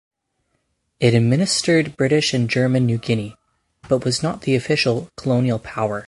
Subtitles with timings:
[0.99, 3.35] It administered British and German New Guinea,
[3.87, 5.99] but was not the official colonial power.